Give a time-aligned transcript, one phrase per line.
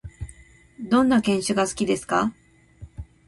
[0.79, 2.33] どんな犬種が好きですか？